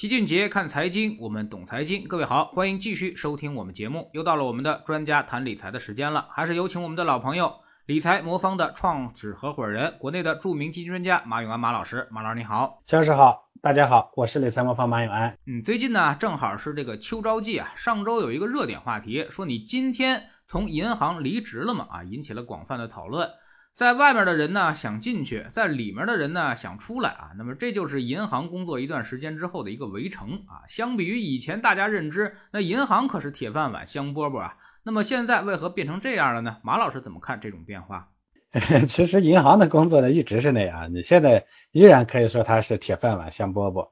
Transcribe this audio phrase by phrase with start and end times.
[0.00, 2.08] 齐俊杰看财经，我们懂财经。
[2.08, 4.08] 各位好，欢迎继续收听我们节目。
[4.14, 12.08] 又到了我们的专家谈理财的时间了，还是有请我们的老朋友，理财魔方的创始合伙人，国内的著名基金专家马永安马老师。
[12.10, 15.36] 马老师你好，江老师好，大家好，我是理财魔方马永安。
[15.46, 21.86] 嗯，最近呢正好是这个秋招季啊，上周有一个热点话题，说你今天从银行离职了嘛？
[21.90, 23.28] 啊，引起了广泛的讨论。
[23.76, 30.68] 在外面的人呢想进去，在里面的人呢想出来啊，那么这就是银行工作一段时间之后的一个围城啊。
[30.68, 34.56] 相比于以前大家认知，那银行可是铁饭碗、香饽饽啊。
[34.82, 36.58] 那么现在为何变成这样了呢？
[36.62, 38.08] 马老师怎么看这种变化？
[38.88, 43.90] 其实银行的工作呢一直是那样，你现在依然可以说它是铁饭碗、香饽饽。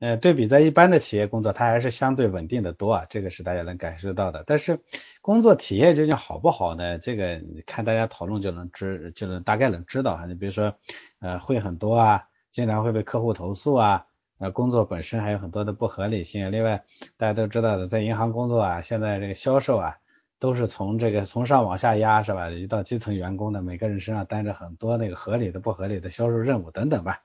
[0.00, 4.44] 呃，对比在一般的企业工作，它还是相对稳定的多啊，这个是大家能感受到的。
[4.46, 4.80] 但是
[5.20, 6.98] 工作体验究竟好不好呢？
[6.98, 10.24] 这个看大家讨论就能知，就能大概能知道啊。
[10.24, 10.74] 你比如说，
[11.20, 14.06] 呃，会很多啊，经常会被客户投诉啊，
[14.38, 16.50] 呃，工作本身还有很多的不合理性。
[16.50, 16.82] 另外，
[17.18, 19.98] 大家都知道的，在银行工作啊，现在这个销售啊，
[20.38, 22.48] 都是从这个从上往下压，是吧？
[22.48, 27.20] 一到基层员工的每个人身上担着很多那个合理的、不合理的销售任务等等吧。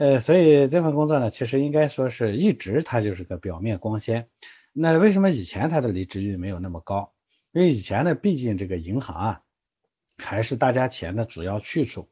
[0.00, 4.30] 呃，所以这份工作呢，其实应该说是一直它就是个表面光鲜。
[4.72, 7.12] 那为什么以前它的离职率没有那么高？
[7.52, 9.42] 因为以前呢，毕竟这个银行啊，
[10.16, 12.08] 还是大家钱的主要去处。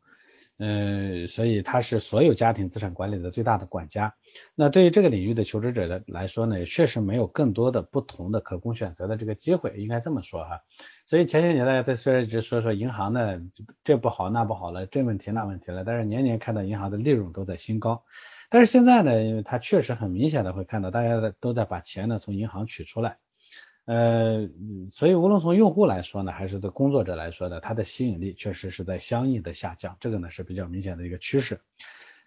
[0.61, 4.13] 嗯，所以他是所有家庭资产管理的最大的管家。
[4.57, 10.61] 那对于这个领域的求职者的来说呢，也确实没有更多的不同的可供选择的这个机会，应该这么说哈。
[11.07, 13.41] 所以前些年大家在虽然一直说说银行呢
[13.85, 18.03] 这不好那不好了，这问题那问题了，但是年年看到银行的利润都在新高。
[18.51, 23.19] 但是现在呢，因为它确实很明显的会看到大家都在把钱呢从银行取出来。
[23.89, 24.51] 呃，
[24.91, 31.63] 所以无论从用户来说呢，还是对工作者来说呢，它的吸引力确实是在相应的下降，这个呢是比较明显的一个趋势。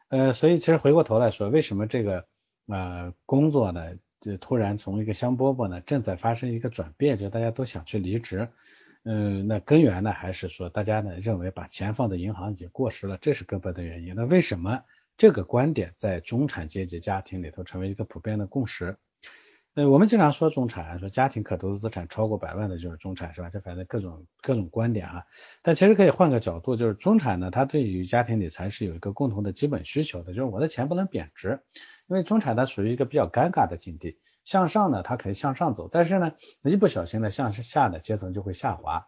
[0.10, 2.26] 呃，所以其实回过头来说，为什么这个
[2.66, 8.50] 呃工作呢，就突然从一个香饽饽呢，正在发生一个转变，就大家都想去离职。
[9.04, 14.16] 嗯，那根源呢，还是说大家呢认为把钱放在银行已经过时了，这是根本的原因。
[14.16, 14.82] 那为什么
[15.16, 18.98] 这个观点在中产阶级家庭里头成为一个普遍的共识？
[19.74, 23.50] 呃，我们经常说中产，说家庭可投资资产超过百万的就是中产，是吧？
[23.50, 25.24] 这反正各种各种观点啊。
[25.62, 31.62] 但其实可以换个角度，就是中产呢，他对于家庭理财是有一个共同的基本需求的，就是我的钱不能贬值。
[32.08, 36.34] 因为中产它属于一个比较尴尬的境地，向上呢它可以向上走，但是呢
[36.64, 39.08] 一不小心呢向下的阶层就会下滑。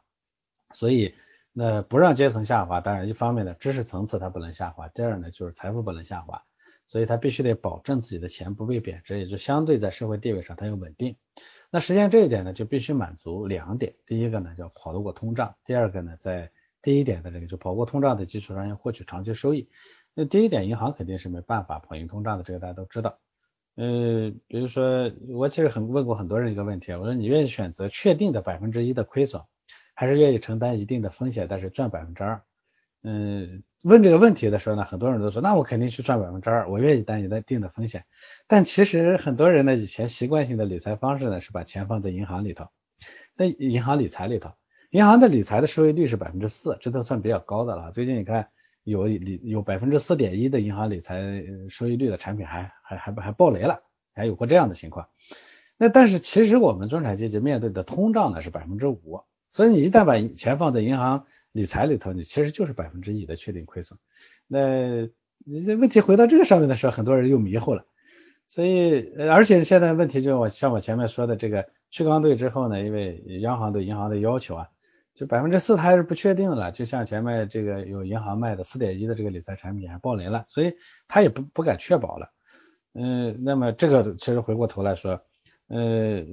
[0.74, 1.14] 所以
[1.52, 6.42] 那不让阶层下滑，当然一方面呢知识层次它不能下滑，第二呢就是财富不能下滑。
[6.94, 11.16] 所以他必须得保证自己的钱不被贬值，也就相对在社会地位上它要稳定。
[11.72, 16.52] 那实现这一点呢，就必须满足两点：第一个呢叫跑得过通胀，第二个呢在
[16.84, 19.70] 第一点的这个就跑过通胀的基础上要获取长期收益。
[20.14, 23.18] 那第一点，银行肯定是没办法跑赢通胀的，这个大家都知道。
[23.74, 29.42] 呃，比如说我其实很问过很多人一个问题，我说你愿意选择确定的百分之一的亏损，
[29.96, 32.44] 还是愿意承担一定的风险，但是赚百分之二？
[33.06, 38.06] 嗯，问这个问题的时候呢，很多人都说，那我肯定去赚百分之二，我愿意担一定的风险。
[38.48, 42.70] 但其实很多人呢，以前习惯性的理财方式呢，是把钱放在银行里头，
[43.36, 44.52] 那银行理财里头，
[44.90, 47.92] 银行的理财的收益率是百分之四，这都算比较高的了。
[47.92, 48.48] 最近你看
[48.86, 53.82] 有理有百分之四点一的银行理财收益率的产品还还还还爆雷了，
[54.14, 55.10] 还有过这样的情况。
[55.78, 61.26] 那但是其实我们中产阶级面对的通胀呢是百分之五，所以你一旦把钱放在银行。
[61.54, 63.98] 理财里头，你其实就是百分之一的确定亏损。
[64.48, 65.04] 那
[65.46, 67.86] 你这问题回到这个上面的时候，很多人又迷糊了。
[68.48, 74.68] 所以，而且现在问题就我像我前面说的这个去杠兑之后呢，因为央行对银行的要求啊，
[75.14, 76.72] 就百分之四它还是不确定了。
[76.72, 80.74] 就像前面这个有银行卖的四点一的这个理财产品还爆雷了，所以
[81.08, 82.32] 他也不不敢确保了。
[82.94, 85.24] 嗯，那么这个其实回过头来说。
[85.68, 86.24] 呃，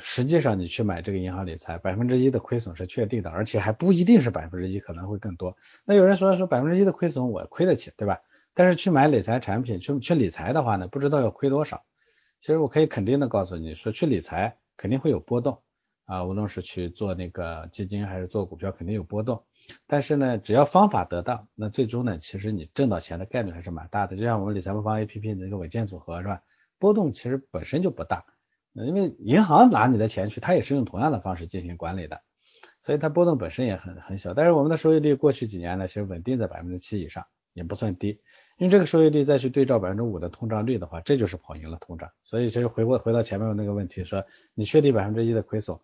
[0.00, 5.56] 实际上你去买这个银行理财，百分之一的亏损是确定的，而且还不一定是百分之一，可能会更多。
[5.84, 8.20] 那有人说说百分之一的亏损我亏得起，对吧？
[8.54, 11.84] 但是去买理财产品，去去理财的话呢，不知道要亏多少。
[12.40, 15.62] 其实我可以肯定的告诉你说，去理财肯定会有波动
[16.06, 19.44] 啊，无论是去做那个基金还是做股票，肯定有波动。
[19.86, 24.16] 但是呢，只要方法得当，那最终呢，其实你挣到钱的概率还是蛮大的。
[24.16, 26.42] 就像我们理财魔方 A P P 的那个稳健组合是吧？
[26.78, 28.24] 波动其实本身就不大。
[28.86, 32.20] 因为银行拿你的钱去，它也是用同样的方式进行管理的，
[32.80, 34.34] 所以它波动本身也很很小。
[34.34, 38.20] 但是我们的收益率过去几年呢，其实稳定在百分之七以上，也不算低。
[38.56, 42.10] 因为这个收益率再去对照百分之五的通胀率的话，这就是跑赢了通胀。
[42.24, 45.78] 所以其实回过回到前面那个问题，说你确定百分之一的亏损，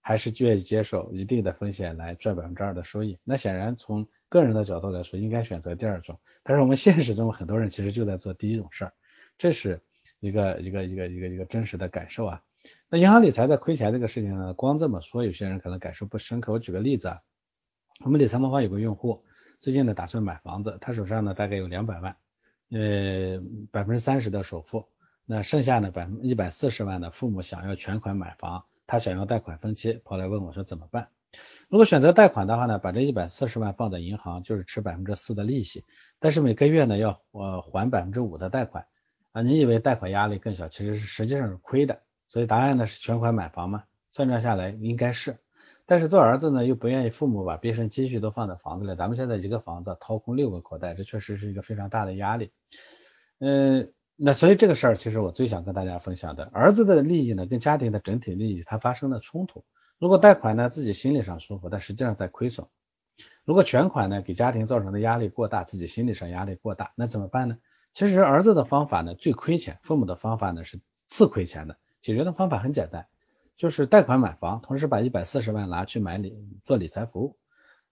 [0.00, 3.18] 还是愿意接受一定的风险来赚百分之二的收益？
[3.24, 6.18] 那显然从个人的角度来说，应该选择第二种。
[6.42, 8.92] 但是我们现实中很多人其实就在做第一种事儿，
[9.38, 9.82] 这是。
[10.24, 12.42] 一个一个一个一个一个真实的感受啊。
[12.88, 16.50] 那银行理财在亏钱这个事情呢，光这么说，有些人可能感受不深刻。
[16.50, 17.20] 我举个例子啊，
[18.02, 19.22] 我们理财魔方有个用户，
[19.60, 22.16] 最近呢打算买房子，他手上呢大概有两百万，
[22.70, 24.88] 呃，百分之三十的首付，
[25.26, 31.08] 那剩下呢百分一百四十万的父母想要全款买房，他想要贷款分期，跑来问我说怎么办？
[31.68, 35.84] 如果选择贷款的话呢，把这一百四十万放在银行，就是吃百分之四的利息，
[36.18, 38.86] 但是每个月呢要呃还百分之五的贷款
[39.34, 42.00] 啊，你以为贷款压力更小，其实是实际上是亏的。
[42.28, 43.82] 所以答案呢是全款买房嘛？
[44.12, 45.38] 算账下来应该是，
[45.86, 52.52] 但是做儿子呢又不愿意父母把毕生积蓄都放在房子里，咱们现在一个房子掏空六个口袋，这确实是一个非常大的压力。
[53.40, 59.64] 嗯，那所以这个事儿其实我最想跟大家分享的，儿子的利益呢跟家庭的整体利益它发生了冲突。
[59.98, 62.68] 如果贷款呢自己心理上舒服，但实际上在亏损；
[63.44, 67.58] 如果全款呢给家庭造成的压力过大，自己心理上压力过大，那怎么办呢？
[67.94, 71.76] 其实儿子的方法呢最亏钱，父母的方法呢是次亏钱的。
[72.02, 73.06] 解决的方法很简单，
[73.56, 77.38] 就是贷款买房，同时把一百四十万拿去买理做理财服务。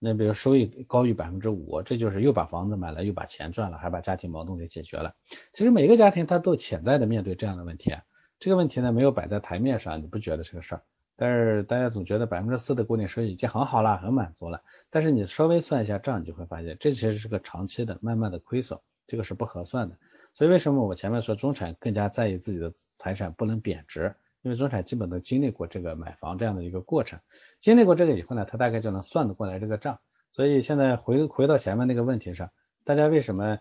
[0.01, 5.15] 那比如收益高于百分之五，这就是又把房子买了，又把钱赚了，还把家庭矛盾给解决了。
[5.53, 7.95] 其实每个家庭他都潜在的面对这样的问题，
[8.41, 10.83] 这个问题呢没有摆在台面上，你不觉得是个事儿？
[11.15, 14.63] 但是大家总觉得百分之四的固定收益已经很好了，很满足了。
[14.91, 18.81] 但是你稍微算一下账，你就会发现这其实是个长期的、慢慢的亏损，
[19.13, 19.99] 这个是不合算的。
[20.33, 24.15] 所以为什么我前面说中产更加在意自己的财产不能贬值？
[24.41, 27.21] 因为中产基本都经历过这个买房这样的一个过程，
[27.61, 29.99] 经历过这个以后呢，他大概就能算得过来这个账。
[30.33, 32.49] 所以现在回回到前面那个问题上，
[32.85, 33.59] 大家为什么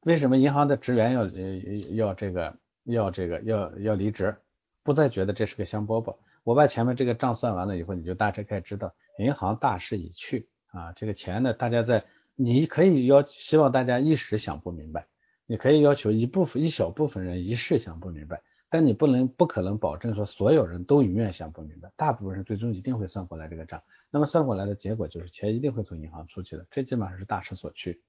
[0.00, 4.34] 为什么银行的职员要要这个要这个要要离职？
[4.82, 6.16] 不再觉得这是个香饽饽。
[6.44, 10.92] 我把前面这个账算完了以后，你就大致可以知道，银行大势已去啊。
[10.92, 12.06] 这个钱呢，大家在
[12.40, 15.06] 你可以要希望大家一时想不明白。
[15.50, 28.02] 你可以要求一部分一小部分人一世想不明白，但你不能不可能保证说所有人都永远想不明白，大部分人最终一定会算过来这个账，那么算过来的结果就是钱一定会从银行出去的，这基本上是大势所趋。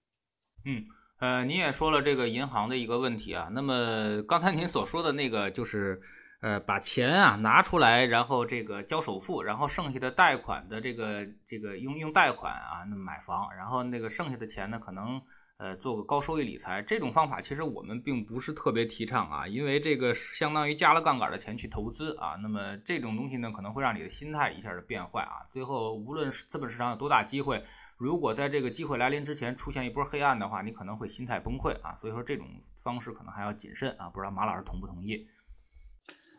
[0.65, 0.83] 嗯，
[1.19, 6.01] 呃，你也说了这个银行的一个问题啊，那么刚才您所说的那个就是
[6.41, 15.21] 呃把钱啊拿出来，然后这个交首付，然后剩下的贷款的这个这个用用贷款啊那买房，然后那个剩下的钱呢可能。
[15.61, 27.65] 呃，做个高收益理财这种方法，其实我们并不是特别提倡啊，因为这个相当于加了杠杆的钱去投资啊，那么这种东西呢，可能会让你的心态一下就变坏啊，最后无论是资本市场有多大机会，
[27.97, 32.47] 如果在这个机会来临之前出现一波黑暗的话，你可能会心态崩溃啊，所以说这种
[32.81, 35.27] 方式可能还要谨慎啊，不知道马老师同不同意？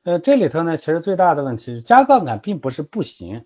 [0.03, 3.45] 呃，这里头呢，其实最大的问题是，加杠杆并不是不行，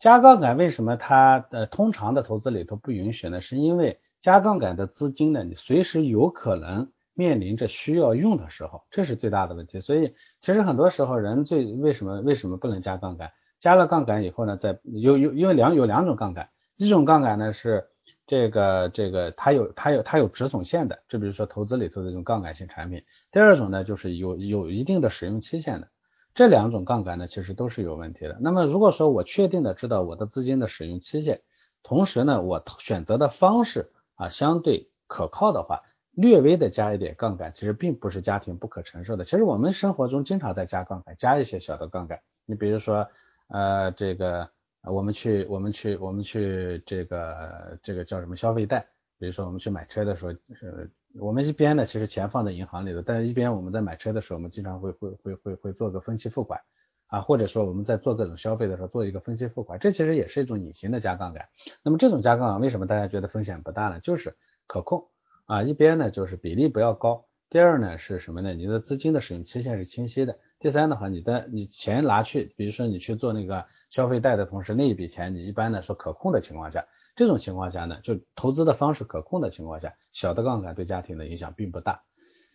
[0.00, 3.40] 加杠杆为什么它呃通常的投资里头不允许呢？
[3.40, 9.80] 是因为加杠杆的资金呢，你随时有可能面临着需要用的时候，这是最大的问题。
[9.80, 13.30] 所以其实很多时候人最为什么为什么不能加杠杆？
[13.60, 17.86] 加了杠杆以后呢，在有有因为两有两种杠杆，一种杠杆呢是
[18.26, 23.04] 这个这个它有它有它有止损线的，就比如说投资里头的这种杠杆性产品。
[23.30, 25.88] 第二种呢就是有有一定的使用期限的。
[26.34, 28.36] 这两种杠杆呢其实都是有问题的。
[28.40, 31.42] 那么如果说我确定的知道我的资金的使用期限，
[31.82, 33.90] 同时呢我选择的方式。
[34.16, 35.80] 啊，相对可靠的话，
[36.12, 39.24] 略微的加一点杠杆，其实并不是家庭不可承受的。
[39.24, 42.20] 其实我们生活中经常在加杠杆，加一些小的杠杆。
[42.46, 43.08] 你比如说，
[43.48, 44.50] 呃，这个
[44.86, 48.86] 我们去我们去我们去这个这个叫什么消费贷？
[49.18, 50.86] 比如说我们去买车的时候，呃，
[51.18, 56.60] 我们一边呢其实钱放在银行里的，但是一边我们在买车的时候，我们经常会会会会会做个分期付款。
[57.06, 61.46] 啊，或者说我们在做各种消费的时候做一个分期付款，这其实也是一种隐形的加杠杆。
[61.82, 64.00] 那么这种加杠杆为什么大家觉得风险不大呢？
[64.00, 64.34] 就是
[64.66, 65.06] 可控
[65.44, 68.52] 啊，一边呢就是比例不要高，第二呢是什么呢？
[68.54, 82.02] 你的资金的使用期限是清晰的，第三的话，你的你钱拿去，比如说你去做那个消费贷的同时，那一笔钱你一般呢说可控的情况下，这种情况下呢，就投资的方式可控的情况下，小的杠杆对家庭的影响并不大。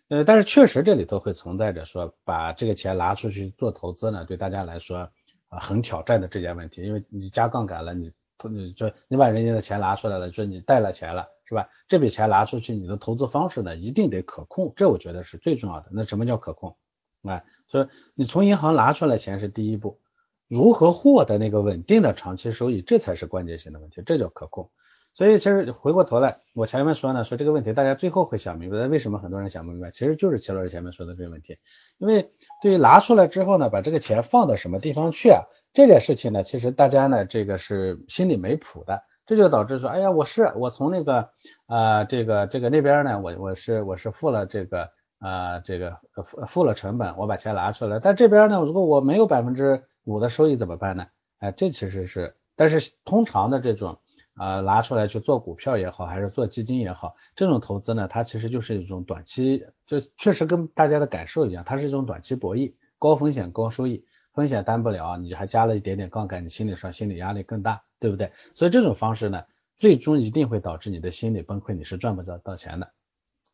[0.08, 5.12] 呃，但是确实这里头会存在着说把这个钱拿出去做投资呢，对大家来说
[5.48, 8.12] 很挑战的这件问题，因为你加杠杆了，你
[8.50, 11.70] 你就你把人家的钱拿出来了，说你贷了钱了，是吧？
[11.88, 15.90] 这笔钱拿出去，你的投资方式呢一定得可控，这我觉得是最重要的。
[15.92, 16.76] 那什么叫可控？
[17.24, 20.00] 啊，所以你从银行拿出来钱是第一步，
[20.48, 24.70] 如何获得那个稳定的长期收益，这才是关键性的问题，这叫可控。
[25.16, 31.58] 所以其实回过头来，我前面说呢，说这个问题大家最后会想明白，为什么很多人想不明白，其实就是齐老师前面说的这个问题。
[31.98, 35.42] 因为对于拿出来之后呢，把这个钱放到什么地方去啊，
[35.74, 41.32] 这件事情呢，其实大家呢这个是心里没谱的，这就导致说，哎呀，我是我从那个
[41.66, 51.08] 啊这个这个那边呢，我我是我是付了这个啊这个付付了成本，我把钱拿出来，但这边呢，如果我没有百分之五的收益怎么办呢？
[51.38, 54.00] 哎，这其实是，但是通常的这种
[54.34, 68.32] 啊拿出来去做股票也好，还是做基金也好，这种投资呢，它其实就是一种短期，就确实跟大家的感受一样，它是一种短期博弈，高风险高收益，风险担不了，你还加了一点点杠杆，你心理上心理压力更大，对不对？
[68.54, 69.44] 所以这种方式呢，
[69.78, 72.92] 最终一定会导致你的心理崩溃，你是赚不到到钱的。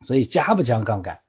[0.05, 1.19] 所以加不加杠杆？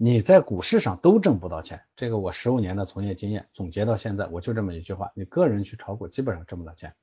[0.00, 6.94] 你在股市上都挣不到钱，这个我十五年的从业经验总结到现在，我就这么一句话：你个人去炒股基本上挣不到钱。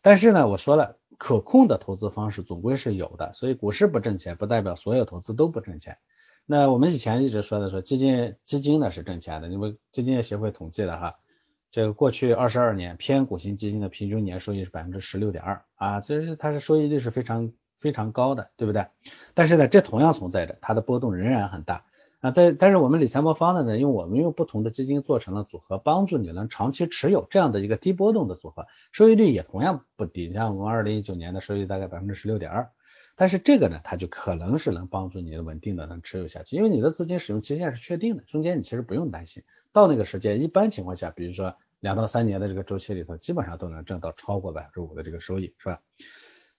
[0.00, 5.98] 但是呢，我说了，可控的投资方式总归是有的，所以股市不挣钱，不代表所有投资都不挣钱。
[6.46, 11.16] 那我们以前一直说的说基金基金呢是挣钱的，因为基金业协会统计的哈，
[11.70, 18.86] 这个过去二十二年偏股型基金的平均年收益是百分之十六点二啊，其实它的收益率是非常非常高的，对不对？
[19.34, 21.84] 但是呢，这同样存在着它的波动仍然很大。
[22.20, 30.32] 啊，在但是我们理财魔方的呢，因为我们用不同的基金做成了组合，帮助你能长期持有这样的一个低波动的组合，收益率也同样不低。
[30.32, 32.70] 像我们二零一九年的收益大概百分之十六点二，
[33.14, 39.44] 但是这个呢，它就可能是能帮助你稳定的能持有下去，因为你的资金使用期限是确定的，中间你其实不用担心。
[39.72, 45.80] 到那个时间，一般情况下，比如说两到三年的这个周期里头，基本上都能挣到超过百分之五的这个收益，是吧？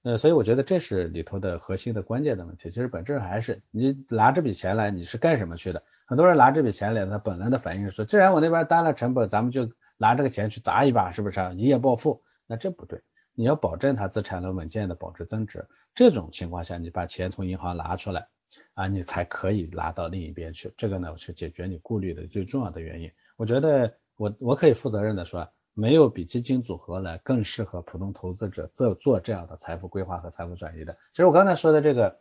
[0.02, 2.70] 呃，所以我觉得这是里头的核心的关键的问题。
[2.70, 5.84] 其实本质还是你拿这笔钱来，你是干什么去的？
[6.06, 11.54] 很多人拿这笔钱来，他本能的反应是说，既然我那边担了成本，咱们就拿这个钱去砸一把，是不是？
[11.56, 12.24] 一夜暴富？
[12.48, 13.02] 那这不对，
[13.36, 15.68] 你要保证它资产能稳健的保值增值。
[15.94, 18.30] 这种情况下，你把钱从银行拿出来
[18.76, 20.74] 啊，你才可以拿到另一边去。
[20.78, 23.12] 这个呢，是解决你顾虑的最重要的原因。
[23.36, 25.52] 我觉得我我可以负责任的说。
[25.80, 30.94] 没有比基金组合呢更适合普通投资者做做这样的财富规划和财富转移的。
[31.14, 32.18] 其实我刚才说的这个，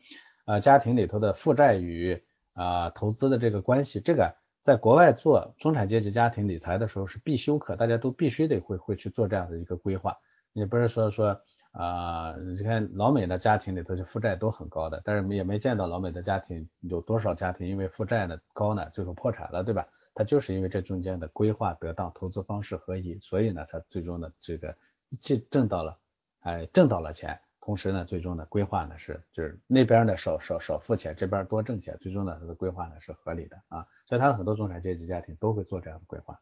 [0.47, 2.23] 呃，家庭里头的负债与
[2.55, 10.17] 啊投资的这个关系，这个在国外做中产阶级家庭理财的时候是必修课，大家都必须得会会去做这样的一个规划。
[10.53, 11.41] 你不是说说
[11.73, 19.87] 啊，你看老美的家庭里头就负债都很高的，但是也没见到老美的家庭有多少家庭因为负债呢高呢最后破产了，对吧？
[20.15, 24.77] 他就是因为这中间的规划得当，投资方式合一，所以呢，他最终呢，这个
[25.21, 25.99] 既挣到了，
[26.41, 36.41] 哎，挣到了钱，同时呢，最终的规划呢是，就是那边呢少少少付钱，这边多挣钱，最终呢，他的规划呢是合理的啊，所以他很多中产阶级家庭都会做这样的规划。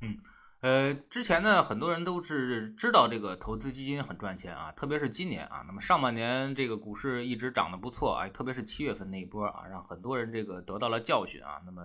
[0.00, 0.16] 嗯，
[0.60, 11.82] 呃，之前呢，很多人都是知道这个投资基金很赚钱啊，特别是今年啊，那么上半年这个股市一直涨得不错啊，特别是七月份那一波啊，让很多人这个得到了教训啊，那么。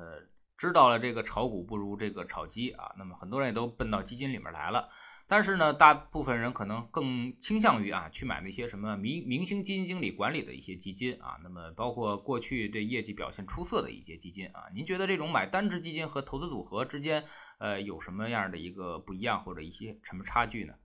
[0.57, 4.89] 知道了这个炒股不如这个炒基啊，那么很多人也都奔到基金里面来了。
[5.27, 14.65] 但是呢，大部分人可能更倾向于啊去买那些什么明明星基金经理管理的一些基金啊，那么包括过去这业绩表现出色的一些基金啊。
[14.75, 17.25] 您觉得这种买单只基金和投资组合之间
[17.57, 20.75] 呃有什么样的一个不一样或者一些什么差距呢？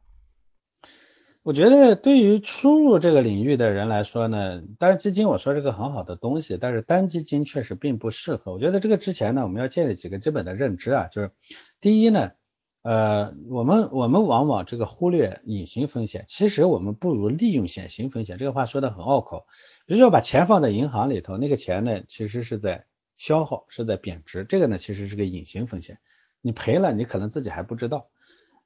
[1.42, 8.52] 我觉得对于初入这个领域的人来说呢，单基金我说是个很好的东西，但是单基金确实并不适合。
[8.52, 11.30] 我觉得这个之前呢，我们要建立几个基本的认知啊，就是
[11.80, 12.32] 第一呢，
[12.82, 18.37] 呃，我们我们往往这个忽略隐形风险，其实我们不如利用显形风险。
[18.37, 19.47] 这个话说的很拗口，
[19.87, 22.85] 比如说把钱放在银行里头，那个钱呢其实是在
[23.16, 26.00] 消耗，是在贬值，这个呢其实是个隐形风险，
[26.42, 28.09] 你赔了你可能自己还不知道。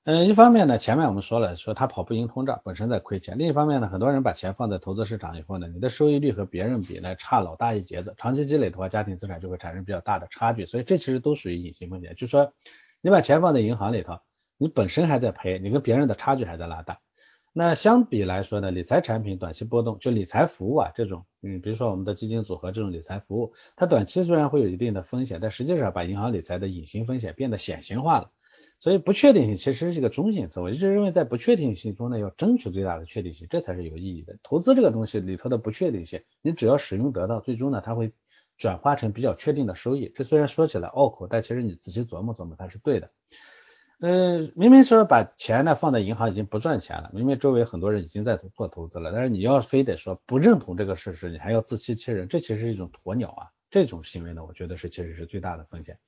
[0.06, 12.14] 嗯，一方面呢，前面我们说了，说它跑不赢通胀，本身在亏钱；另一方面呢，很多人把钱放在投资市场以后呢，你的收益率和别人比呢差老大一截子，长期积累的话，家庭资产就会产生比较大的差距，所以这其实都属于隐形风险。
[12.16, 12.52] 就是说，
[13.00, 14.18] 你把钱放在银行里头，
[14.58, 16.98] 你本身还在赔，你跟别人的差距还在拉大。
[17.54, 28.30] 那相比来说呢，理财产品短期波动，就理财服务啊这种，嗯，比如说我们的基金组合这种理财服务，它短期虽然会有一定的风险，但实际上把银行理财的隐形风险变得显形化了。
[28.84, 34.36] 所以不确定性其实是一个中性词，我一直认为在不确定性中呢，要争取最大的确定性，这才是有意义的。
[34.42, 38.12] 投资这个东西里头的不确定性，你只要使用得到，最终呢，它会
[38.58, 40.12] 转化成比较确定的收益。
[40.14, 43.10] 这虽然说起来拗口，但其实你仔细琢磨琢磨，它是对的。
[44.00, 53.48] 呃，明明说把钱呢放在银行已经不赚钱了，明明周围很多人已经在做投资了，但是你要非得说不认同这个事实，你还要自欺欺人，这其实是一种鸵鸟啊！
[53.70, 55.98] 这种行为呢，我觉得是其实是最大的风险。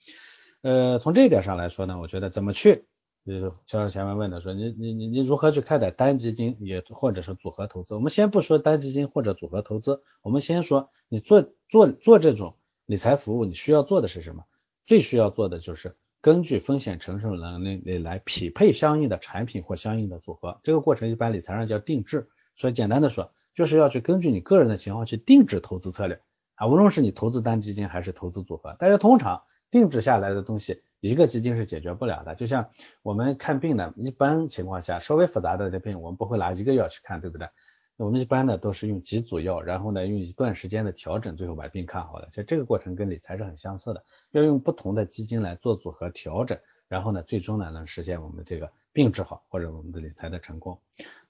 [0.67, 2.87] 呃，从这一点上来说呢，我觉得怎么去，
[3.25, 7.95] 就是销售前面问的说，你你你你如何去看待单基金也或者是组合投资？
[7.95, 14.43] 我们先不说单基金或者组合投资，我们先说你做做做这种理财服务，你需要做的是什么？
[14.85, 20.59] 最需要做的就是根据风险承受能力来匹配相应的产品或相应的组合。
[20.65, 26.21] 这个过程一般理财上叫定制，所以简单的说，就是要去根据你个人的情况去定制投资策略。
[26.57, 32.35] 啊，无论是你投资单基金还是投资组合，但是通常定制下来的东西，一个基金是解决不了的。
[32.35, 32.71] 就像
[33.03, 37.49] 我们看病呢，一般情况下稍微复杂的的病，我们不会拿一个药去看，对不对？
[37.97, 42.29] 我们一般呢都是用几组药，然后呢用一段时间的调整，最后把病看好了。
[42.31, 46.59] 其实这个过程跟理财是很相似的，要用不同的基金来做组合调整，
[46.89, 50.79] 然后呢最终呢能实现我们这个病治好或者我们的理财的成功。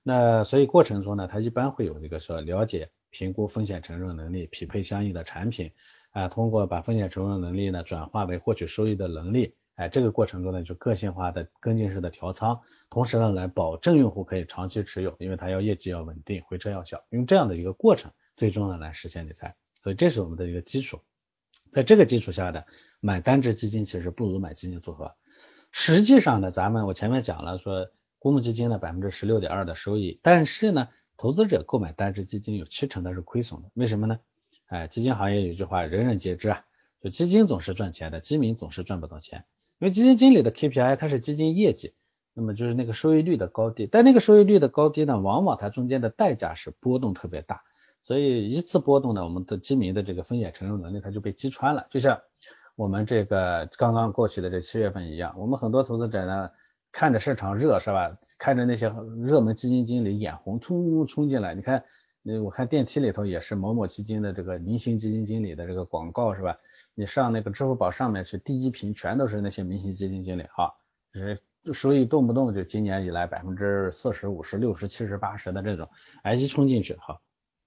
[0.02, 5.71] 那所以过程中呢，它一般会有这个说了解、评估风险承受能力，匹配相应的产品
[6.16, 9.54] 啊，通过把风险承受能力呢转化为获取收益的能力。
[9.75, 12.58] 哎，这个过程中呢，就个性化的跟进式的调仓，
[12.88, 19.56] 同时呢，来保证用户可以长期持有，因为它要业绩要稳定，回撤要小，用这样的一个过程，最终呢来实现理财。
[19.82, 21.02] 所以这是我们的一个基础，
[21.70, 22.64] 在这个基础下的
[23.00, 25.14] 买单只基金其实不如买基金组合。
[25.70, 34.18] 实际上呢，咱们我前面讲了说，公募基金呢百分之十六点二的收益，但是呢，投资者购买单只基金有七成的是亏损的，为什么呢？
[34.66, 36.64] 哎，基金行业有句话，人人皆知啊，
[37.00, 39.44] 就基金总是赚钱的，基民总是赚不到钱。
[39.78, 41.94] 因为基金经理的 KPI 它是基金业绩，
[42.32, 47.62] 那么就是那个收益率的高低，但那个收益率的高低呢，往往它中间的代价是波动特别大，
[48.02, 52.20] 所以一次波动呢，我们的基民的这个风险承受能力它就被击穿了，就像
[52.75, 56.50] 我们这个刚刚过去的这七月份一样，我们很多投资者呢
[56.90, 58.92] 看着市场热是吧，看着那些
[59.23, 61.85] 热门基金经理眼红，冲冲进来，你看，
[62.28, 66.59] 那我看电梯里头也是某某基金的这个明星基金经理的这个广告是吧？
[66.97, 70.75] 你上那个支付宝上面去，第一屏全都是那些明星基金经理，哈，
[71.14, 71.40] 就是
[71.73, 75.88] 收益动不动就今年以来百分之四十五十六十七十八十的这种，
[76.25, 77.21] 哎一冲进去，哈，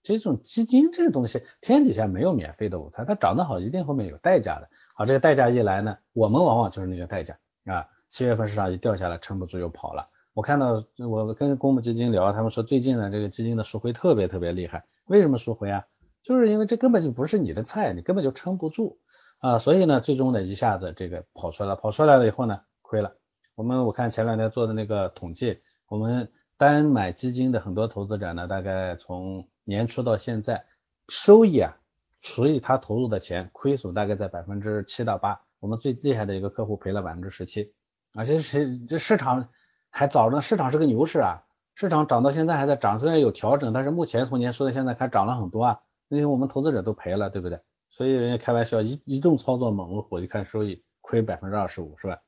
[0.03, 10.09] 这种基金这个东西，天底下没有免费的午餐，它涨得好一定后面有代价的，好，这个代价一来呢，我们往往就是那个代价啊，七月份市场一掉下来，撑不住又跑了。
[10.33, 15.85] 我看到我跟公募基金聊，他们说最近呢这个基金的赎回特别特别厉害，为什么赎回啊？
[16.21, 18.99] 就是因为这根本就不是你的菜，你根本就撑不住。
[19.39, 23.15] 啊，所以呢，最终呢，一下子这个跑出来了，跑出来了以后呢，亏了。
[23.55, 30.65] 我们我看前两天做的那个统计，我们单买基金的很多投资者呢，大概从年初到现在，
[31.07, 31.77] 收益啊，
[32.21, 35.39] 除以他投入的钱，亏损大概在百分之七到八。
[35.61, 37.73] 我们最厉害的一个客户赔了百分之十七，
[38.13, 39.47] 啊，这是这市场
[39.89, 41.43] 还早着，市场是个牛市啊，
[41.75, 47.59] 市场涨到现在还在涨，虽然有调整，但是目前从年初到现在还涨了很多啊，那些我们投资者都赔了，对不对？
[47.89, 52.19] 所以人家开玩笑，一一动操作猛如虎，一看收益亏百分之二十五，是吧？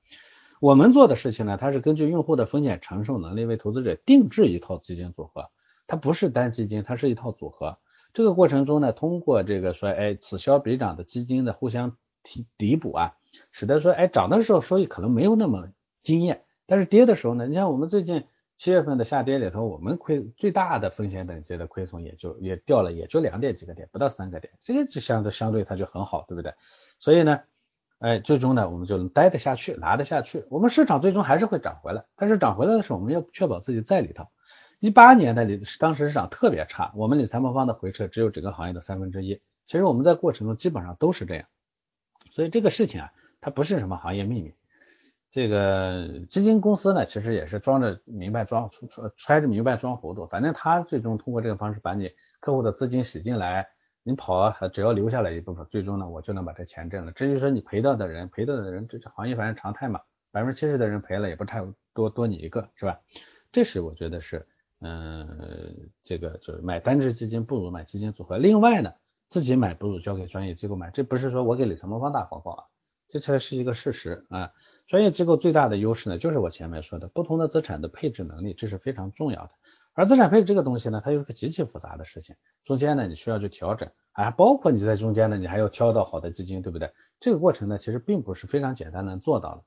[0.60, 5.50] 我们做的事情呢，它是根据用户的风险承受能力为投资者定制一套基金组合，
[5.88, 7.78] 它不是单基金，它是一套组合。
[8.14, 13.16] 这个过程中呢，通过这个说，哎，此消彼长的基金的互相提抵补啊，
[13.52, 15.70] 使得说，哎，涨的时候收益可能没有那么
[16.04, 18.24] 惊艳，但是跌的时候呢，你像我们最近。
[18.58, 26.54] 七月份的下跌里头，我们亏最大的风险等级的亏损也就也掉了，也就两点几个点，不到三个点，这个就相对相对它就很好，对不对？
[27.00, 27.42] 所以呢，
[27.98, 30.46] 哎，最终呢，我们就能待得下去，拿得下去。
[30.52, 34.28] 我们市场最终还是会涨回来，但是涨回来的时候，我们要确保自己在里头。
[34.80, 39.42] 一八年的里，当时市场特别差，我们理财魔方的回撤只有整个行业的三分之一。
[39.66, 41.48] 其实我们在过程中基本上都是这样，
[42.30, 44.54] 所以这个事情啊，它不是什么行业秘密。
[45.32, 48.70] 这个基金公司呢，其实也是装着明白装
[49.16, 53.70] 揣着明白装糊涂，反正他最终通过这个方式把你客户的资金洗进来，
[54.04, 57.14] 你跑，只要留下来一部分，最终呢，我就能把这钱挣了。
[57.14, 63.00] 至于说你赔到的人，赔到的人，这行业反正常态嘛，百分之七十的人赔了也不太多多你一个，是吧？
[63.54, 64.46] 这是我觉得是，
[64.82, 68.38] 嗯，这个就是买单只基金不如买基金组合。
[68.38, 68.92] 另外呢，
[69.30, 72.64] 自己买不如交给专业机构买，这不是说我给理财魔方打广告啊，
[73.08, 74.52] 这才是一个事实啊。
[74.88, 79.52] 专业机构最大的优势呢，就是我前面说的不同的资产的配置能力，这是非常重要的。
[79.94, 86.92] 而资产配置这个东西呢，它又是个极其复杂的事情，中间呢你需要去调整，啊包括你在中间呢，你还要挑到好的基金，对不对？
[87.20, 89.64] 这个过程呢，其实并不是非常简单能做到的。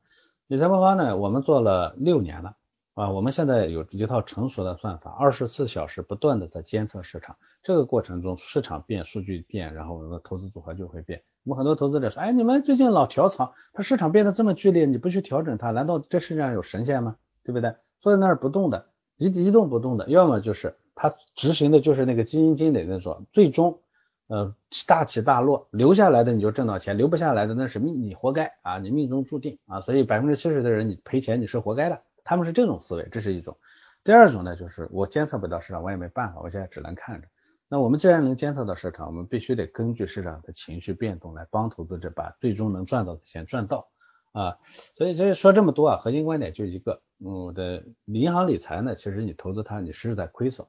[0.47, 2.57] 理财魔方呢，我们做了六年了。
[2.95, 7.37] 啊，我们现在有一套成熟的算法，二十四小时不断的在监测市场。
[7.61, 11.25] 这个过程中，市场变，数据变，然后我们的投资组合就会变。
[11.43, 17.17] 我们很多投资者说，哎，你们最近老调仓，它市场变得这么剧烈，你不去调整它，难道这世界上有神仙吗？
[17.43, 17.75] 对不对？
[18.01, 23.81] 坐在那儿不动的，一一动不动的，要么就是他执行的就是那个基金经理那种，最终
[24.29, 24.55] 呃
[24.87, 29.81] 大起大落，留下来的你就挣到钱，留不下来的那是命，你活该啊，你命中注定啊。
[29.81, 32.01] 所以百分之七十的人你赔钱你是活该的。
[32.25, 33.57] 他们是这种思维，这是一种。
[34.03, 37.29] 第二种呢，就是我监测不到市场，我也没办法，我现在只能看着。
[37.69, 43.89] 那我们既然能监测到市场，我们必须得根据市场的情绪变动来帮投资者把最终能赚到的钱赚到
[44.33, 44.59] 啊。
[44.97, 50.67] 所以，所以说这么多啊，核心观点就一个，我的银行理财呢，其实你投资它，你是在亏损。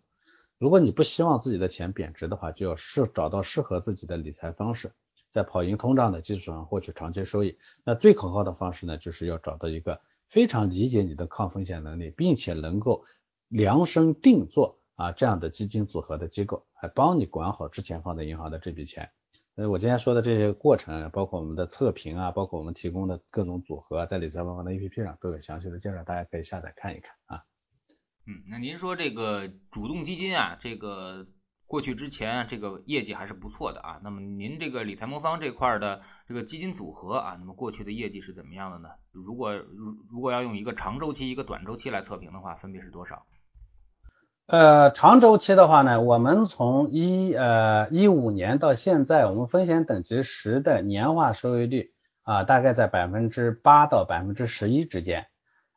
[0.57, 4.93] 如果你不希望自己的钱贬值的话，就要适找到适合自己的理财方式，
[5.29, 7.59] 在跑赢通胀的基础上获取长期收益。
[7.83, 9.99] 那最可靠的方式呢，就是要找到一个
[10.35, 13.05] 非常理解你的抗风险能力，并且能够
[13.47, 19.09] 量身定做啊这样的基金组合的机构，来帮你管好之前放在银行的这笔钱。
[19.55, 27.45] 呃，我今天说的这些过程，包括我们的测评啊，包括我们提供的各种组合，在理财方方的 APP 上都有详细的介绍，大家可以下载看一看啊。
[28.27, 31.25] 嗯，那您说这个主动基金啊，这个
[31.67, 33.99] 过去之前这个业绩还是不错的啊。
[34.03, 38.89] 那么您这个理财魔方这块的这个基金组合啊，那么过去的业绩是怎么样的呢？
[39.11, 43.25] 如果如如果要用一个长周期、一个短周期来测评的话，分别是多少？
[44.47, 55.25] 呃，长周期的话呢，我们从一呃一五年到现在，我们风险等级十的年化收益率啊，大概在百分之八到百分之十一之间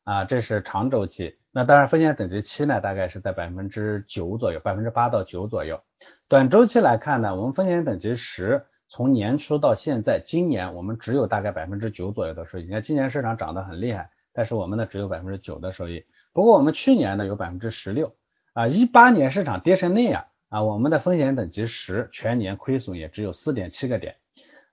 [0.09, 1.37] 啊，这是长周期。
[1.51, 5.83] 那当然，风险等级七呢，大概是在百分之九左右，百分之八到九左右。
[6.29, 12.63] 短周期来看呢，我们风险等级十，从年初到现在，今年我们只有大概百分之九左右的收益。
[12.63, 16.07] 你看今年市场涨得很厉害，但是我们呢只有百分之九的收益。
[16.33, 18.17] 不过我们去年呢有百分之十六
[18.55, 24.17] 啊，一八年市场跌成那样啊，我们的风险等级十，全年亏损也只有四点七个点。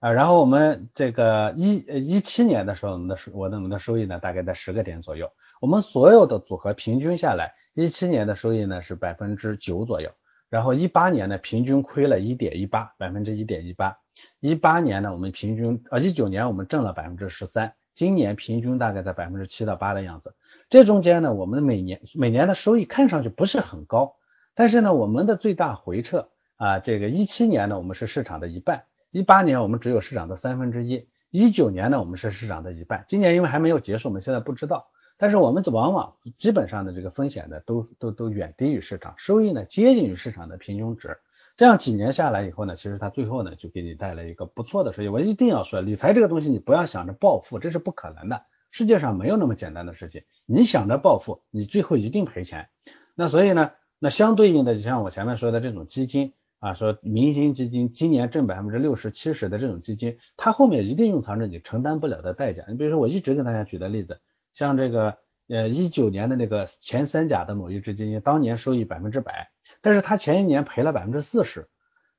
[0.06, 5.32] 啊，然后我们这个一呃一七年的时候，我们的收我的我们的收益呢，大概在十个点左右。
[5.60, 10.12] 我们所有的组合平均下来，一七年的收益呢是百分之九左右。
[10.48, 13.98] 然后一八年呢，平均亏了一点一八，百分之一点一八。
[14.40, 20.36] 一八年呢，我们平均呃一九年我们挣了百分之十三，今年平均大概在百分之七到八的样子。
[20.70, 24.18] 这中间呢，我们每年每年的收益看上去不是很高，
[24.54, 28.84] 但是呢，我们的最大回撤啊，这个一七年呢，我们是市场的一半。
[29.16, 34.88] 一八年我们只有市场的三分之一，一九年呢我们是市场的一半，今年因为还没有结束，我们现在不知道。
[35.16, 41.18] 但是我们往往基本上的这个风险呢都都都远低于市场，收益呢接近于市场的平均值。
[41.56, 45.08] 这样几年下来以后呢，其实它最后呢就给你带来一个不错的收益。
[45.08, 50.24] 我一定要说，理财这个东西你不要想着暴富，这是不可能的，世界上没有那么简单的事情。
[50.46, 52.68] 你想着暴富，你最后一定赔钱。
[53.16, 56.34] 那所以呢，那相对应的就像我前面说的这种基金。
[56.60, 62.64] 啊，说明星基金今年挣百分之六十、七十的这种基金，它后面一定蕴藏着你承担不了的代价。
[62.68, 64.20] 你比如说，我一直跟大家举的例子，
[64.54, 71.70] 像这个呃一九年的那个前三甲的某一只基金，当年收益百分之百，但是它前一年赔了百分之四十。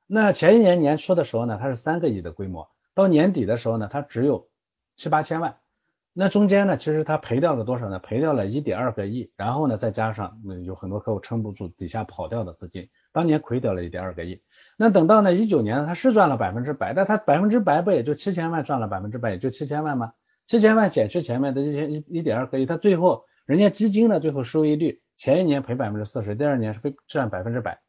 [0.05, 4.47] 那前一年年初的时候呢，它是三个亿的规模，到年底的时候呢，它只有
[4.95, 5.57] 七八千万。
[6.19, 7.99] 那中间呢，其实它赔掉了多少呢？
[7.99, 14.41] 赔掉了一点二个亿，然后呢，再加上有很多客户撑不住，底下跑掉的资金，当年亏掉了一点二个亿。
[14.77, 20.13] 那等到呢一九年，他是赚了百分之百，但他百分之百不也就七千万赚了百分之百，也就七千万吗？
[20.47, 27.79] 七千万减去前面的一千一一点二个亿，他最后人家基金呢，最后收益率前一年赔百分之四十，第二年是赔赚百分之百，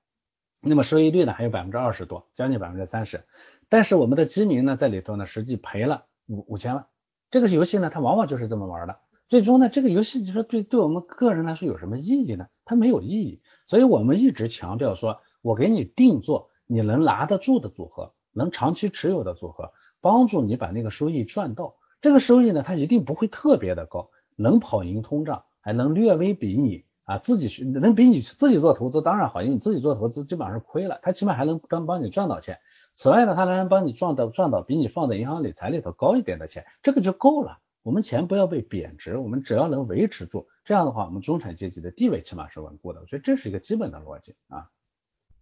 [0.61, 3.25] 那么收益率呢还有百分之二十多，将近百分之三十。
[3.71, 6.85] 但是我们的基民呢在里头呢，实际赔了五五千万。
[7.31, 9.01] 这个游戏呢，它往往就是这么玩的。
[9.29, 12.47] 最终呢，这个游戏你说对对我们个人来说有什么意义呢？
[12.65, 13.43] 它没有意义。
[13.67, 21.77] 所以我们一直强调说，我给你定做你能拿得住的组合，能长期持有的组合，帮助你把那个收益赚到。
[22.01, 32.59] 这个收益呢，它一定不会特别的高，能跑赢通胀，还能略微比你啊自己去能比你自己做投资当然好，因为你自己做投资基本上是亏了，它起码还能帮帮你赚到钱。
[32.99, 37.61] 此外呢，它能帮你赚到赚到比你放在银行理财里头高一点的钱，这个就够了。
[37.85, 42.99] 我们钱不要被贬值，我们只要能维持住，这样的话，我们中产阶级的地位起码是稳固的。
[43.01, 44.67] 我觉得这是一个基本的逻辑啊。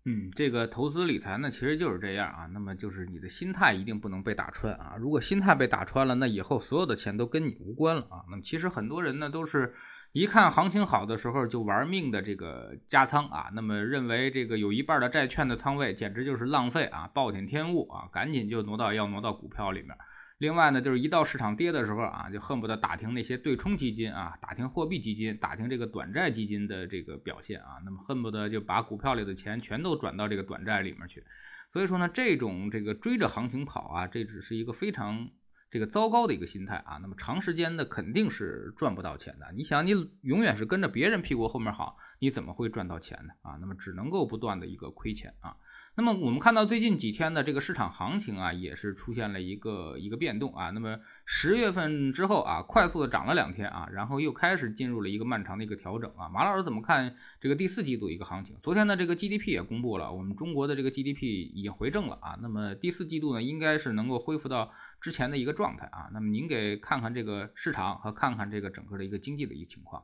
[0.04, 2.44] 嗯，这个投资理财呢，其实就是这样啊。
[2.52, 4.96] 那么就是你的心态一定不能被打穿啊。
[4.98, 8.24] 如果心态被打穿了，那以后所有的钱都跟你无关了啊。
[8.28, 9.74] 那么其实很多人呢都是。
[10.12, 19.90] 一看行情好的时候就玩命的这个加仓啊，那么认为这个有一半的债券的仓位简直就是浪费啊，暴殄天物啊，赶紧就挪到要挪到股票里面。
[20.38, 31.22] 另外呢，就是一到市场跌的时候啊，就恨不得打听那些对冲基金啊，打听货币基金，打听这个短债基金的这个表现啊，那么恨不得就把股票里的钱全都转到这个短债里面去。
[31.72, 35.28] 所以说呢，这种这个追着行情跑啊，这只是一个非常。
[35.70, 39.52] 这个糟糕的一个心态啊，那么长时间的肯定是赚不到钱的。
[39.54, 43.34] 你想，你永远是跟着别人屁股后面跑，你怎么会赚到钱呢？
[43.42, 45.56] 啊，那么只能够不断的一个亏钱啊。
[45.98, 50.68] 那么我们看到最近几天的这个市场行情啊，也是出现了一个一个变动啊。
[50.68, 56.28] 那么十月份之后啊，快速的涨了两天啊，然后又开始进入了一个漫长的一个调整啊。
[56.28, 58.58] 马老师怎么看这个第四季度一个行情？
[58.62, 62.38] 昨天的这个 GDP 也公布了，我们中国的这个 GDP 已经回正了啊。
[62.42, 64.70] 那么第四季度呢，应该是能够恢复到
[65.06, 66.10] 之前的一个状态啊。
[66.12, 70.02] 那么您给看看这个市场和看看这个整个的一个经济的一个情况。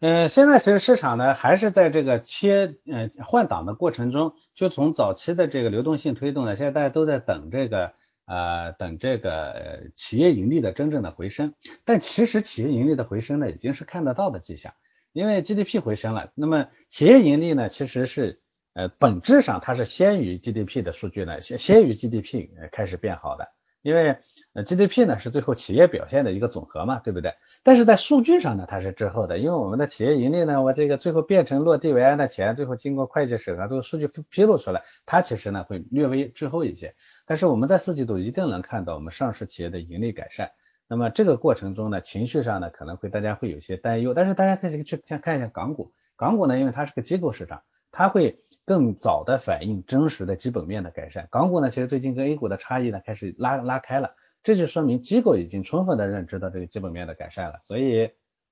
[0.00, 7.92] 呃，现在其实市场呢还是在这个切呃换挡的过程中，就从早期的这个流动性推动呢，现在大家都在等这个
[8.24, 11.54] 呃等这个企业盈利的真正的回升。
[11.84, 14.74] 但其实企业盈利的回升呢，已经是看得到的迹象，
[15.12, 16.32] 因为 GDP 回升了。
[16.34, 18.40] 那么企业盈利呢，其实是
[18.74, 23.48] 呃本质上它是先于 GDP 的数据呢，先先于 GDP 开始变好的，
[23.82, 24.18] 因为。
[24.54, 27.34] 呃，GDP 呢是最后企业表现的一个总和嘛，对不对？
[27.62, 36.94] 但是在数据上呢，它是滞后的，因为我们的企业盈利呢，我这个最后变成落地为安的钱，最后经过会计审核，这个数据披露出来，它其实呢会略微滞后一些。
[37.26, 40.50] 但是我们在四季度一定能看到我们上市企业的盈利改善。
[40.88, 47.62] 那么这个过程中呢，情绪上呢可能会大家会有些担忧，但是大家可以去先看一下港股，港股呢因为它是个机构市场，
[47.92, 51.26] 它会更早的反映真实的基本面的改善。
[51.30, 54.14] 港股呢其实最近跟 A 股的差异呢开始拉拉开了。
[54.42, 58.10] 这就说明机构已经充分的认知到这个基本面的改善了，所以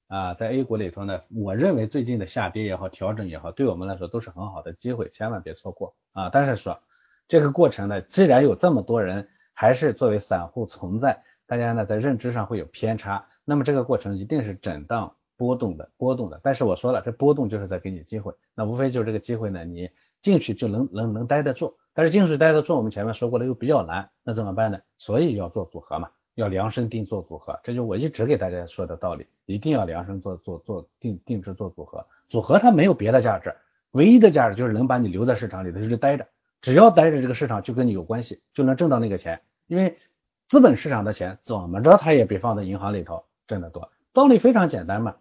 [0.08, 6.30] 啊，在 A 股里头呢，我认为最近的下跌也好，调整也好，对我们来说都是很好的机会，千万别错过啊！
[6.32, 6.80] 但是说
[7.28, 16.40] 这个过程呢，既然有这么多人还是作为散户存在，大家呢在认知上会有偏差，那么这个过程一定是震荡波动的，波动的。
[16.42, 19.88] 但是我说了，这波动就是在给你机会，那无非就是这个机会呢，你
[20.22, 21.76] 进去就能能能待得住。
[21.94, 24.80] 但是进去待得住，我们前面说过了又比较难，那怎么办呢？
[24.98, 32.06] 所以要做组合嘛，要量身定做组合，这就我一直给大家说的道理，一定要量身做做做定定制做组合。
[32.28, 33.54] 组合它没有别的价值，
[33.92, 36.28] 唯一的价值就是能把你留在市场里头就是待着，
[36.60, 39.40] 只要待着这个市场就跟你有关系，就能挣到那个钱。
[39.66, 39.96] 因为
[40.44, 45.16] 资本市场的钱怎么着它也比放在银行里头挣得多，道理非常简单嘛。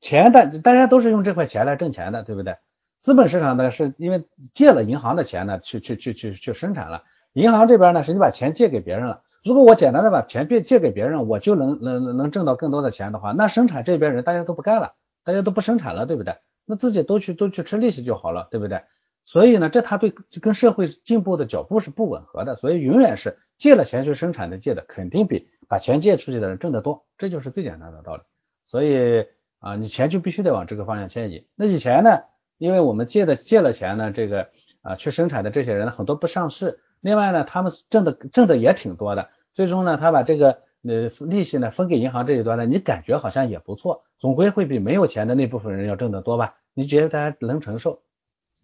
[0.00, 2.56] 钱大大家都是用这块钱来挣钱的，对不对？
[3.00, 7.04] 资本市场呢，是因为借了银行的钱呢，去去去去去生产了。
[7.34, 9.22] 银行这边呢，是你把钱借给别人了。
[9.44, 16.36] 如果我简单的把钱借借给别人，我就能能能挣到更多的钱的话，那生产这边人大家都不干了，大家都不生产了，对不对？
[16.64, 18.82] 那自己都去都去吃利息就好了，对不对？
[19.24, 22.56] 所以呢，这他对跟社会进步的脚步是不吻合的。
[22.56, 28.22] 所以永远是借了钱去生产的借的，肯定比把钱借出去的人挣得多，这就是最简单的道理。
[28.66, 29.26] 所以
[29.60, 31.46] 啊，你钱就必须得往这个方向迁移。
[31.54, 32.18] 那以前呢？
[32.58, 34.48] 因为我们借的借了钱呢，这个
[34.82, 46.56] 啊去生产的这些人很多不上市，另外呢他们挣的挣的也挺多的，最终呢他把这个呃利息呢分给银行这一端呢，你感觉好像也不错，总归会比没有钱的那部分人要挣得多吧？
[46.72, 48.02] 你觉得大家能承受？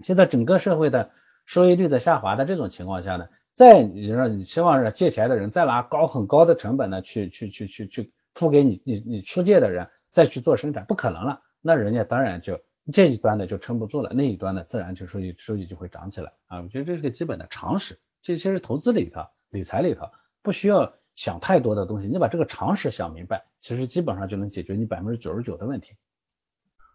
[0.03, 1.11] 现在整个社会的
[1.45, 12.61] 收益率的下滑的这种情况下呢，再你让你期望着借钱的人再拿高很高的成本呢去去去去去付给你你你出借的人再去做生产，不可能了，那人家当然就。
[12.91, 16.63] 这一端呢就撑不住了，那一端呢自然就收益收益就会涨起来啊！
[16.63, 20.11] 我觉得这是个基本的常识，这些是投资里头、理财里头
[20.43, 25.93] 不需要想太多的东西，你把这个常识想明白，其实基本上就能解决你百分之九十九的问题。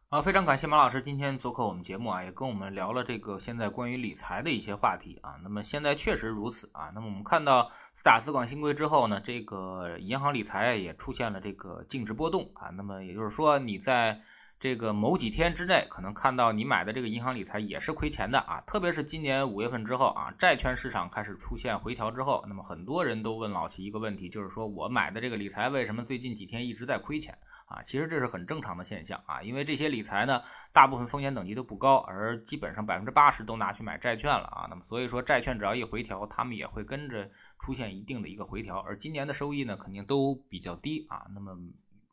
[0.10, 5.36] 好，非常感谢马老师今天做客我们节目啊，也跟我们聊了这个现在关于理财的一些话题啊。
[5.44, 6.92] 那么现在确实如此啊。
[6.96, 12.70] 那么我们看到自打资管新规之后呢，这个银行理财也出现了这个净值波动啊。
[12.70, 14.22] 那么也就是说你在
[14.60, 27.84] 这个某几天之内，可能看到你买的这个银行理财也是亏钱的啊，特别是今年五月份之后啊，债券市场开始出现回调之后，那么很多人都问老齐一个问题，就是说我买的这个理财为什么最近几天一直在亏钱啊？
[27.86, 30.42] 其实这是很正常的现象啊，因为这些理财呢，
[30.74, 41.56] 大部分风险等级都不高，而基本上百分之八十都拿去买债券了啊，那么所以说债券只要一回调，他们也会跟着出现一定的一个回调，而今年的收益呢，肯定都比较低啊，那么。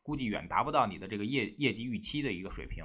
[0.05, 2.85] 估计远达不到你的这个业业绩预期的一个水平，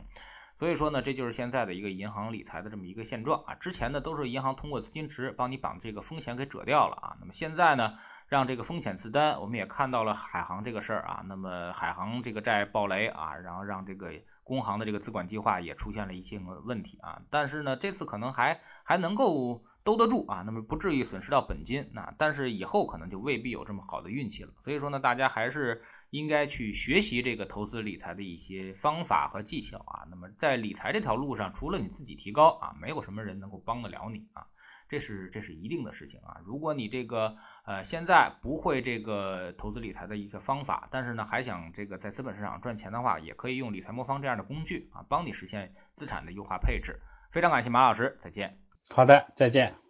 [0.58, 3.56] 所以说呢，这就是现在的一个银行理财的这么一个现状啊。
[3.56, 7.18] 之前呢都是银行通过资金池帮你把这个风险给遮掉了啊。
[7.20, 11.24] 那么现在呢，让这个风险自担，我们也看到了海航这个事儿啊。
[11.28, 14.14] 那么海航这个债暴雷啊，然后让这个
[14.46, 17.22] 工行的这个资管计划也出现了一些问题啊。
[17.30, 21.90] 但是呢，这次可能还还能够兜得住啊，那么不至于损失到本金。
[21.94, 24.54] 那但是以后可能就未必有这么好的运气了。
[24.64, 25.84] 所以说呢，大家还是。
[26.10, 30.08] 应该去学习这个投资理财的一些方法和技巧啊。
[30.10, 34.48] 那么在理财这条路上，除了你自己提高啊，没有什么人能够帮得了你啊。
[34.88, 36.42] 这是这是一定的事情啊。
[36.44, 47.00] 如果你这个呃现在不会这个投资理财的一个方法，但是呢还想这个在资本市场赚钱的话，也可以用理财魔方这样的工具啊，帮你实现资产的优化配置。
[47.32, 48.58] 非常感谢马老师，再见。
[48.90, 49.89] 好的，再见。